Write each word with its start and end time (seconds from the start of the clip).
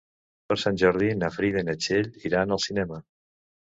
Per 0.51 0.57
Sant 0.61 0.79
Jordi 0.85 1.11
na 1.21 1.31
Frida 1.37 1.63
i 1.63 1.69
na 1.71 1.79
Txell 1.85 2.13
iran 2.33 2.61
al 2.61 2.67
cinema. 2.69 3.05